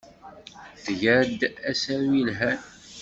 [0.83, 1.39] Tga-d
[1.71, 2.59] asaru yelhan.